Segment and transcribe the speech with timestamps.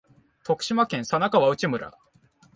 [0.43, 1.91] 徳島県佐那河内村